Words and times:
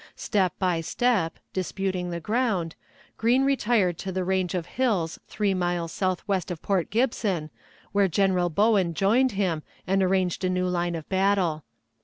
Step 0.15 0.57
by 0.57 0.81
step, 0.81 1.37
disputing 1.53 2.09
the 2.09 2.19
ground, 2.19 2.73
Green 3.17 3.45
retired 3.45 3.99
to 3.99 4.11
the 4.11 4.23
range 4.23 4.55
of 4.55 4.65
hills 4.65 5.19
three 5.27 5.53
miles 5.53 5.91
southwest 5.91 6.49
of 6.49 6.59
Port 6.63 6.89
Gibson, 6.89 7.51
where 7.91 8.07
General 8.07 8.49
Bowen 8.49 8.95
joined 8.95 9.33
him 9.33 9.61
and 9.85 10.01
arranged 10.01 10.43
a 10.43 10.49
new 10.49 10.65
line 10.67 10.95
of 10.95 11.07
battle. 11.07 11.65